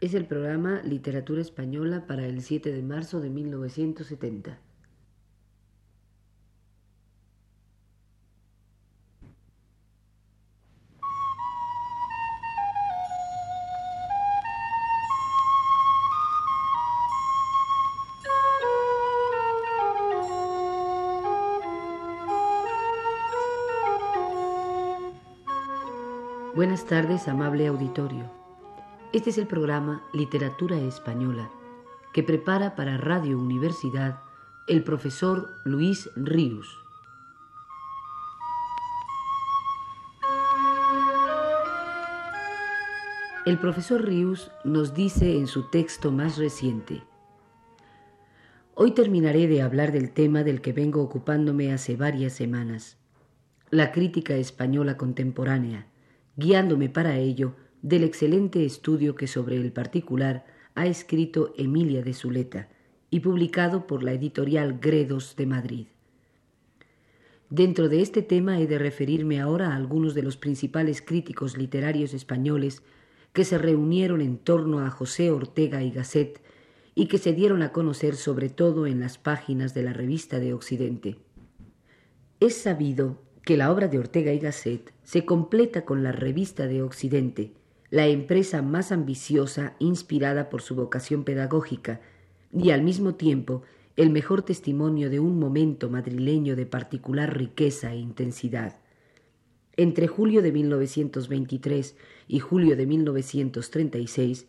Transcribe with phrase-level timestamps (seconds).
[0.00, 4.60] Es el programa Literatura Española para el 7 de marzo de 1970.
[26.54, 28.37] Buenas tardes, amable auditorio.
[29.10, 31.50] Este es el programa Literatura Española
[32.12, 34.20] que prepara para Radio Universidad
[34.66, 36.78] el profesor Luis Ríos.
[43.46, 47.02] El profesor Ríos nos dice en su texto más reciente,
[48.74, 52.98] Hoy terminaré de hablar del tema del que vengo ocupándome hace varias semanas,
[53.70, 55.86] la crítica española contemporánea
[56.36, 62.68] guiándome para ello del excelente estudio que sobre el particular ha escrito Emilia de Zuleta
[63.10, 65.86] y publicado por la editorial Gredos de Madrid.
[67.50, 72.12] Dentro de este tema he de referirme ahora a algunos de los principales críticos literarios
[72.12, 72.82] españoles
[73.32, 76.42] que se reunieron en torno a José Ortega y Gasset
[76.94, 80.52] y que se dieron a conocer sobre todo en las páginas de la revista de
[80.52, 81.16] Occidente.
[82.40, 86.82] Es sabido que la obra de Ortega y Gasset se completa con la revista de
[86.82, 87.52] Occidente,
[87.90, 92.00] la empresa más ambiciosa inspirada por su vocación pedagógica
[92.52, 93.62] y al mismo tiempo
[93.96, 98.78] el mejor testimonio de un momento madrileño de particular riqueza e intensidad.
[99.76, 101.96] Entre julio de 1923
[102.28, 104.46] y julio de 1936,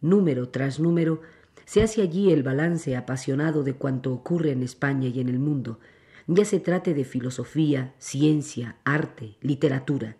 [0.00, 1.20] número tras número,
[1.64, 5.78] se hace allí el balance apasionado de cuanto ocurre en España y en el mundo,
[6.26, 10.16] ya se trate de filosofía, ciencia, arte, literatura.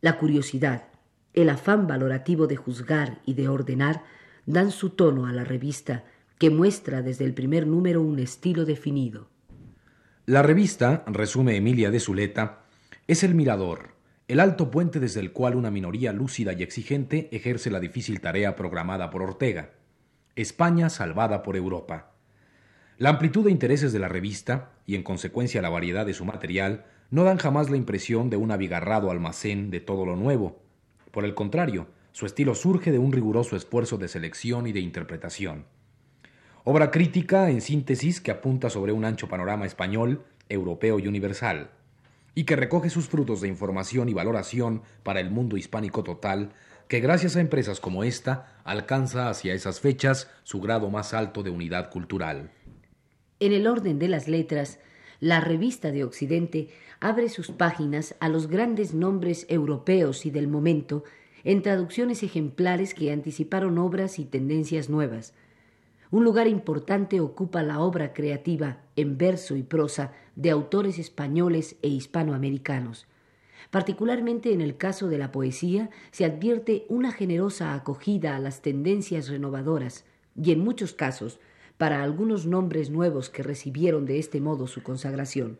[0.00, 0.91] La curiosidad,
[1.34, 4.02] el afán valorativo de juzgar y de ordenar
[4.46, 6.04] dan su tono a la revista,
[6.38, 9.28] que muestra desde el primer número un estilo definido.
[10.26, 12.64] La revista, resume Emilia de Zuleta,
[13.06, 13.92] es el mirador,
[14.28, 18.56] el alto puente desde el cual una minoría lúcida y exigente ejerce la difícil tarea
[18.56, 19.72] programada por Ortega.
[20.36, 22.12] España salvada por Europa.
[22.98, 26.86] La amplitud de intereses de la revista, y en consecuencia la variedad de su material,
[27.10, 30.61] no dan jamás la impresión de un abigarrado almacén de todo lo nuevo.
[31.12, 35.66] Por el contrario, su estilo surge de un riguroso esfuerzo de selección y de interpretación.
[36.64, 41.70] Obra crítica, en síntesis, que apunta sobre un ancho panorama español, europeo y universal,
[42.34, 46.52] y que recoge sus frutos de información y valoración para el mundo hispánico total,
[46.88, 51.50] que gracias a empresas como esta alcanza hacia esas fechas su grado más alto de
[51.50, 52.50] unidad cultural.
[53.40, 54.78] En el orden de las letras,
[55.22, 56.66] la revista de Occidente
[56.98, 61.04] abre sus páginas a los grandes nombres europeos y del momento
[61.44, 65.32] en traducciones ejemplares que anticiparon obras y tendencias nuevas.
[66.10, 71.88] Un lugar importante ocupa la obra creativa en verso y prosa de autores españoles e
[71.88, 73.06] hispanoamericanos.
[73.70, 79.28] Particularmente en el caso de la poesía se advierte una generosa acogida a las tendencias
[79.28, 81.38] renovadoras y en muchos casos
[81.78, 85.58] para algunos nombres nuevos que recibieron de este modo su consagración.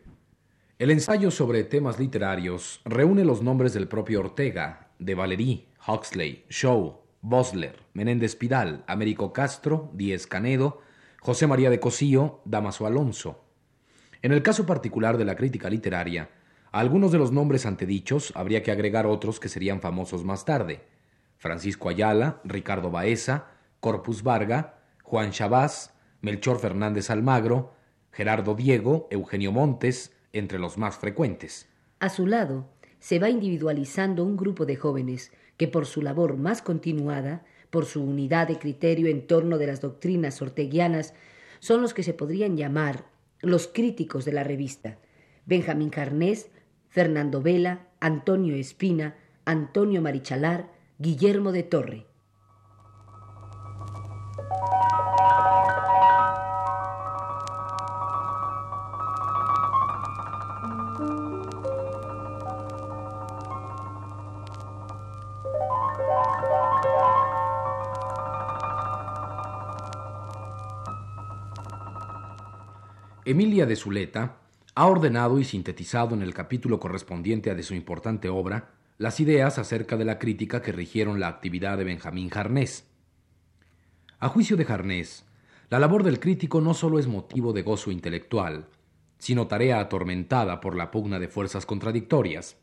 [0.79, 6.99] El ensayo sobre temas literarios reúne los nombres del propio Ortega, de Valerí, Huxley, Shaw,
[7.21, 10.81] Bosler, Menéndez Pidal, Américo Castro, Díez Canedo,
[11.21, 13.45] José María de Cosío, Damaso Alonso.
[14.21, 16.29] En el caso particular de la crítica literaria,
[16.71, 20.81] a algunos de los nombres antedichos habría que agregar otros que serían famosos más tarde.
[21.37, 23.47] Francisco Ayala, Ricardo Baeza,
[23.79, 25.92] Corpus Varga, Juan Chabás,
[26.23, 27.73] Melchor Fernández Almagro,
[28.11, 31.67] Gerardo Diego, Eugenio Montes, entre los más frecuentes.
[31.99, 32.69] A su lado
[32.99, 38.01] se va individualizando un grupo de jóvenes que por su labor más continuada, por su
[38.01, 41.13] unidad de criterio en torno de las doctrinas orteguianas,
[41.59, 43.05] son los que se podrían llamar
[43.41, 44.99] los críticos de la revista.
[45.45, 46.49] Benjamín Carnés,
[46.87, 52.05] Fernando Vela, Antonio Espina, Antonio Marichalar, Guillermo de Torre.
[73.25, 74.39] Emilia de Zuleta
[74.75, 79.57] ha ordenado y sintetizado en el capítulo correspondiente a de su importante obra las ideas
[79.59, 82.85] acerca de la crítica que rigieron la actividad de Benjamín Jarnés.
[84.19, 85.25] A juicio de Jarnés,
[85.69, 88.67] la labor del crítico no solo es motivo de gozo intelectual,
[89.19, 92.57] sino tarea atormentada por la pugna de fuerzas contradictorias.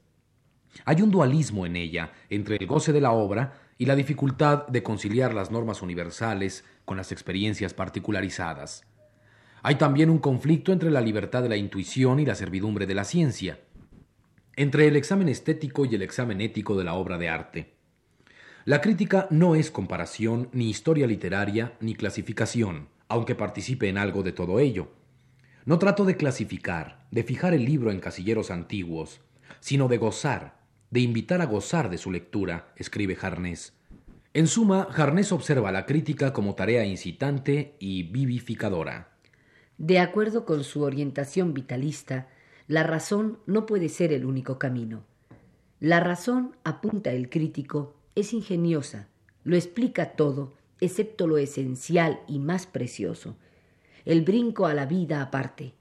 [0.85, 4.83] Hay un dualismo en ella entre el goce de la obra y la dificultad de
[4.83, 8.85] conciliar las normas universales con las experiencias particularizadas.
[9.63, 13.05] Hay también un conflicto entre la libertad de la intuición y la servidumbre de la
[13.05, 13.61] ciencia,
[14.57, 17.75] entre el examen estético y el examen ético de la obra de arte.
[18.65, 24.33] La crítica no es comparación, ni historia literaria, ni clasificación, aunque participe en algo de
[24.33, 24.93] todo ello.
[25.65, 29.21] No trato de clasificar, de fijar el libro en casilleros antiguos,
[29.61, 30.61] sino de gozar,
[30.91, 33.75] de invitar a gozar de su lectura, escribe Jarnés.
[34.33, 39.10] En suma, Jarnés observa la crítica como tarea incitante y vivificadora.
[39.81, 42.29] De acuerdo con su orientación vitalista,
[42.69, 45.05] la razón no puede ser el único camino.
[45.81, 49.09] La razón, apunta el crítico, es ingeniosa,
[49.43, 53.37] lo explica todo, excepto lo esencial y más precioso,
[54.05, 55.73] el brinco a la vida aparte,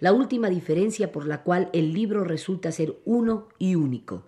[0.00, 4.24] la última diferencia por la cual el libro resulta ser uno y único.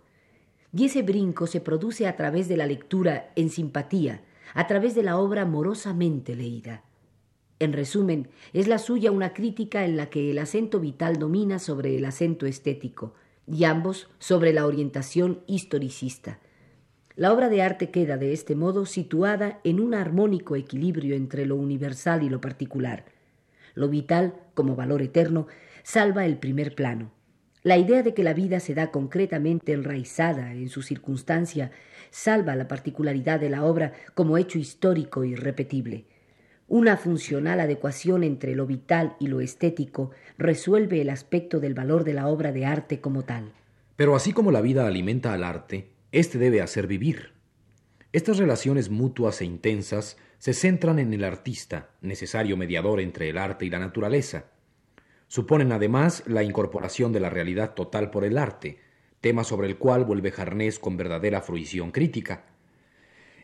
[0.77, 4.23] Y ese brinco se produce a través de la lectura en simpatía,
[4.53, 6.85] a través de la obra amorosamente leída.
[7.65, 11.97] En resumen, es la suya una crítica en la que el acento vital domina sobre
[11.97, 13.15] el acento estético,
[13.47, 16.41] y ambos sobre la orientación historicista.
[17.17, 21.57] La obra de arte queda, de este modo, situada en un armónico equilibrio entre lo
[21.57, 23.07] universal y lo particular.
[23.75, 25.47] Lo vital, como valor eterno,
[25.85, 27.13] salva el primer plano.
[27.63, 31.71] La idea de que la vida se da concretamente enraizada en su circunstancia
[32.11, 36.05] salva la particularidad de la obra como hecho histórico irrepetible.
[36.67, 42.15] Una funcional adecuación entre lo vital y lo estético resuelve el aspecto del valor de
[42.15, 43.53] la obra de arte como tal.
[43.97, 47.33] Pero así como la vida alimenta al arte, éste debe hacer vivir.
[48.13, 53.67] Estas relaciones mutuas e intensas se centran en el artista, necesario mediador entre el arte
[53.67, 54.47] y la naturaleza.
[55.29, 58.79] Suponen además la incorporación de la realidad total por el arte,
[59.21, 62.45] tema sobre el cual vuelve Jarnés con verdadera fruición crítica.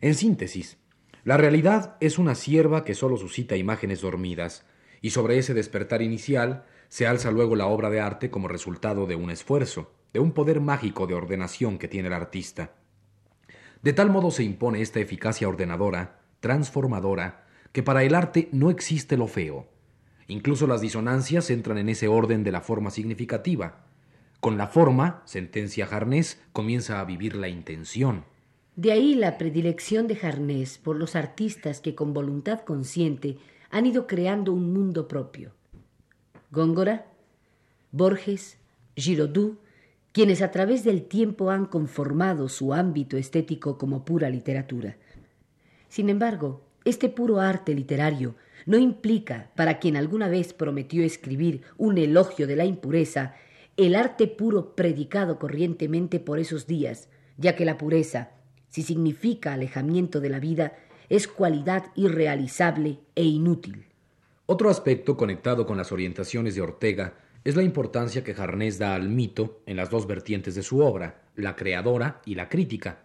[0.01, 0.79] En síntesis,
[1.25, 4.65] la realidad es una sierva que sólo suscita imágenes dormidas,
[5.03, 9.17] y sobre ese despertar inicial se alza luego la obra de arte como resultado de
[9.17, 12.73] un esfuerzo, de un poder mágico de ordenación que tiene el artista.
[13.83, 19.17] De tal modo se impone esta eficacia ordenadora, transformadora, que para el arte no existe
[19.17, 19.69] lo feo.
[20.27, 23.85] Incluso las disonancias entran en ese orden de la forma significativa.
[24.41, 28.25] Con la forma, sentencia Jarnés, comienza a vivir la intención.
[28.81, 33.37] De ahí la predilección de Jarnés por los artistas que con voluntad consciente
[33.69, 35.53] han ido creando un mundo propio.
[36.51, 37.05] Góngora,
[37.93, 38.57] Borges,
[38.97, 39.59] Giraudoux,
[40.13, 44.97] quienes a través del tiempo han conformado su ámbito estético como pura literatura.
[45.91, 48.35] Sin embargo, este puro arte literario
[48.65, 53.35] no implica, para quien alguna vez prometió escribir un elogio de la impureza,
[53.77, 58.40] el arte puro predicado corrientemente por esos días, ya que la pureza,
[58.71, 60.73] si significa alejamiento de la vida,
[61.09, 63.87] es cualidad irrealizable e inútil.
[64.47, 67.15] Otro aspecto conectado con las orientaciones de Ortega
[67.45, 71.23] es la importancia que Jarnés da al mito en las dos vertientes de su obra,
[71.37, 73.01] la creadora y la crítica.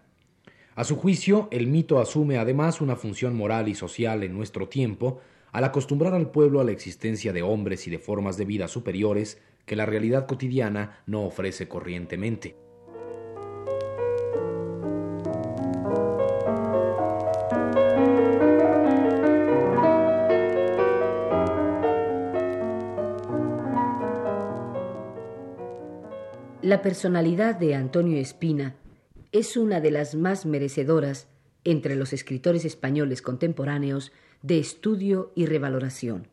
[0.76, 5.22] A su juicio, el mito asume además una función moral y social en nuestro tiempo
[5.52, 9.40] al acostumbrar al pueblo a la existencia de hombres y de formas de vida superiores
[9.66, 12.58] que la realidad cotidiana no ofrece corrientemente.
[26.76, 28.76] La personalidad de Antonio Espina
[29.32, 31.30] es una de las más merecedoras
[31.64, 36.28] entre los escritores españoles contemporáneos de estudio y revaloración.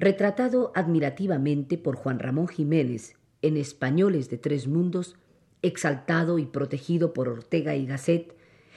[0.00, 5.14] Retratado admirativamente por Juan Ramón Jiménez en Españoles de Tres Mundos,
[5.62, 8.34] exaltado y protegido por Ortega y Gasset,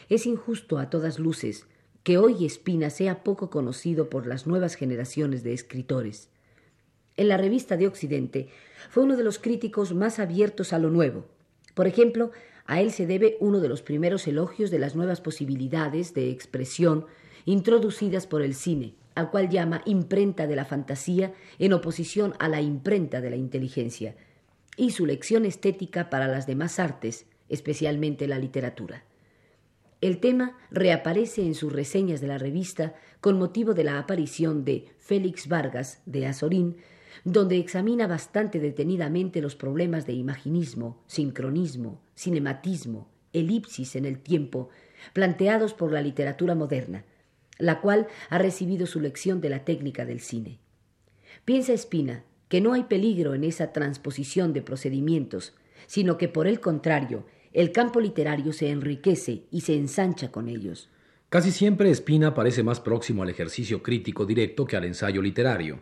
[0.07, 1.65] es injusto a todas luces
[2.03, 6.29] que hoy Espina sea poco conocido por las nuevas generaciones de escritores.
[7.19, 8.47] En la revista de Occidente
[8.89, 11.25] fue uno de los críticos más abiertos a lo nuevo.
[11.73, 12.31] Por ejemplo,
[12.65, 17.07] a él se debe uno de los primeros elogios de las nuevas posibilidades de expresión
[17.43, 22.61] introducidas por el cine, al cual llama imprenta de la fantasía en oposición a la
[22.61, 24.15] imprenta de la inteligencia,
[24.77, 29.03] y su lección estética para las demás artes, especialmente la literatura.
[29.99, 34.85] El tema reaparece en sus reseñas de la revista con motivo de la aparición de
[34.99, 36.77] Félix Vargas de Azorín
[37.23, 44.69] donde examina bastante detenidamente los problemas de imaginismo, sincronismo, cinematismo, elipsis en el tiempo,
[45.13, 47.05] planteados por la literatura moderna,
[47.57, 50.59] la cual ha recibido su lección de la técnica del cine.
[51.45, 55.53] Piensa Espina que no hay peligro en esa transposición de procedimientos,
[55.87, 60.89] sino que por el contrario, el campo literario se enriquece y se ensancha con ellos.
[61.29, 65.81] Casi siempre Espina parece más próximo al ejercicio crítico directo que al ensayo literario.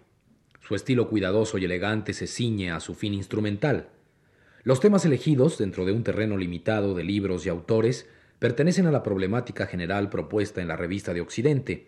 [0.67, 3.87] Su estilo cuidadoso y elegante se ciñe a su fin instrumental.
[4.63, 9.01] Los temas elegidos, dentro de un terreno limitado de libros y autores, pertenecen a la
[9.01, 11.87] problemática general propuesta en la revista de Occidente.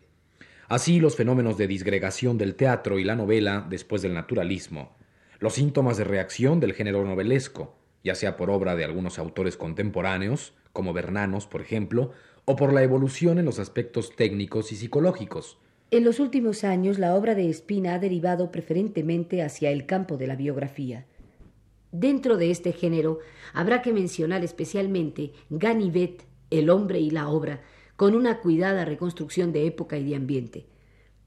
[0.70, 4.96] Así, los fenómenos de disgregación del teatro y la novela después del naturalismo,
[5.40, 10.54] los síntomas de reacción del género novelesco, ya sea por obra de algunos autores contemporáneos,
[10.72, 12.14] como Bernanos, por ejemplo,
[12.46, 15.58] o por la evolución en los aspectos técnicos y psicológicos.
[15.92, 20.28] En los últimos años, la obra de Espina ha derivado preferentemente hacia el campo de
[20.28, 21.08] la biografía.
[21.92, 23.18] Dentro de este género,
[23.54, 27.64] habrá que mencionar especialmente Ganivet, El hombre y la obra,
[27.96, 30.68] con una cuidada reconstrucción de época y de ambiente.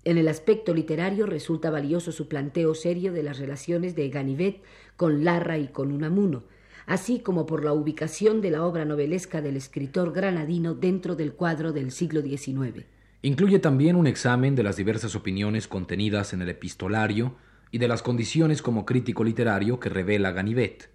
[0.04, 4.62] En el aspecto literario resulta valioso su planteo serio de las relaciones de Ganivet
[4.96, 6.44] con Larra y con Unamuno,
[6.86, 11.72] así como por la ubicación de la obra novelesca del escritor granadino dentro del cuadro
[11.72, 12.86] del siglo XIX.
[13.24, 17.36] Incluye también un examen de las diversas opiniones contenidas en el epistolario
[17.70, 20.90] y de las condiciones como crítico literario que revela Ganivet.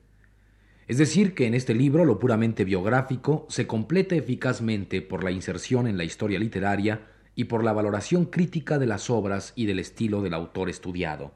[0.90, 5.88] Es decir, que en este libro lo puramente biográfico se completa eficazmente por la inserción
[5.88, 10.22] en la historia literaria y por la valoración crítica de las obras y del estilo
[10.22, 11.32] del autor estudiado.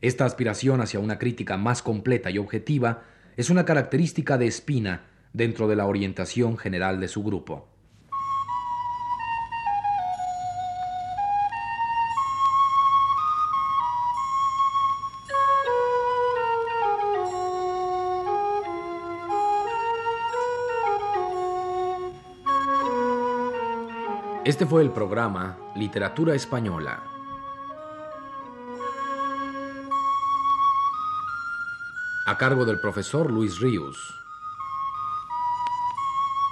[0.00, 3.04] Esta aspiración hacia una crítica más completa y objetiva
[3.36, 7.69] es una característica de Espina dentro de la orientación general de su grupo.
[24.50, 27.04] Este fue el programa Literatura Española
[32.26, 33.96] a cargo del profesor Luis Ríos.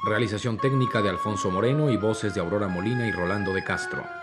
[0.04, 4.17] Realización técnica de Alfonso Moreno y voces de Aurora Molina y Rolando de Castro.